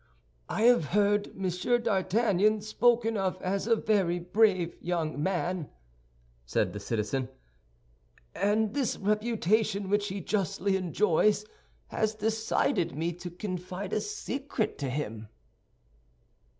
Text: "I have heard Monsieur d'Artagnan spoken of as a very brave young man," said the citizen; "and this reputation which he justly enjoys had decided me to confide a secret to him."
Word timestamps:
"I 0.49 0.63
have 0.63 0.85
heard 0.85 1.35
Monsieur 1.35 1.77
d'Artagnan 1.77 2.61
spoken 2.61 3.15
of 3.17 3.39
as 3.43 3.67
a 3.67 3.75
very 3.75 4.17
brave 4.17 4.75
young 4.81 5.21
man," 5.21 5.69
said 6.43 6.73
the 6.73 6.79
citizen; 6.79 7.29
"and 8.33 8.73
this 8.73 8.97
reputation 8.97 9.91
which 9.91 10.07
he 10.07 10.19
justly 10.19 10.75
enjoys 10.75 11.45
had 11.89 12.17
decided 12.17 12.95
me 12.95 13.13
to 13.13 13.29
confide 13.29 13.93
a 13.93 14.01
secret 14.01 14.79
to 14.79 14.89
him." 14.89 15.27